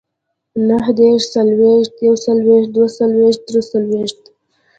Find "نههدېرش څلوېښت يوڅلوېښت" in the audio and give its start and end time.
0.67-2.69